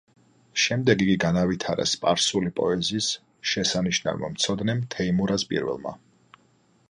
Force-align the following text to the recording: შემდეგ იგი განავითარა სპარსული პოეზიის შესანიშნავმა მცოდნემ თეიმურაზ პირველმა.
შემდეგ 0.61 1.01
იგი 1.07 1.17
განავითარა 1.23 1.85
სპარსული 1.91 2.51
პოეზიის 2.59 3.09
შესანიშნავმა 3.51 4.33
მცოდნემ 4.37 4.83
თეიმურაზ 4.95 5.49
პირველმა. 5.53 5.97